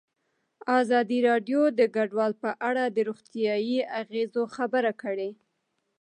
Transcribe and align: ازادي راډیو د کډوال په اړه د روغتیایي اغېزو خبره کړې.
ازادي 0.79 1.19
راډیو 1.29 1.61
د 1.79 1.81
کډوال 1.95 2.31
په 2.43 2.51
اړه 2.69 2.83
د 2.89 2.97
روغتیایي 3.09 3.79
اغېزو 4.01 4.43
خبره 4.55 4.91
کړې. 5.01 5.29